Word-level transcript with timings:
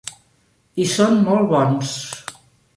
I 0.85 0.87
són 0.95 1.21
molt 1.29 1.47
bons. 1.53 1.95